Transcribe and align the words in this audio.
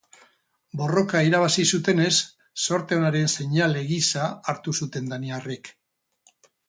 Borroka 0.79 1.19
irabazi 1.27 1.65
zutenez 1.77 2.15
zorte 2.63 2.99
onaren 3.01 3.29
seinale 3.35 3.85
gisa 3.93 4.31
hartu 4.55 4.75
zuten 4.83 5.13
daniarrek. 5.13 5.71